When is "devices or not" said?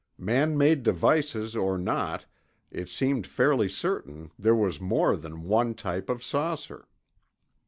0.81-2.25